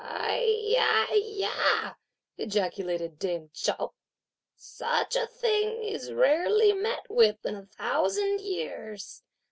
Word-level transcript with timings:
"Ai 0.03 0.57
ya, 0.63 1.05
ya!" 1.13 1.93
ejaculated 2.35 3.19
dame 3.19 3.51
Chao, 3.53 3.93
"such 4.55 5.15
a 5.15 5.27
thing 5.27 5.83
is 5.83 6.11
rarely 6.11 6.73
met 6.73 7.05
with 7.07 7.37
in 7.45 7.53
a 7.55 7.67
thousand 7.67 8.41
years! 8.41 9.21